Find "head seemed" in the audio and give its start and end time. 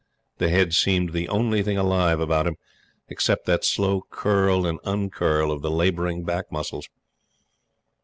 0.49-1.13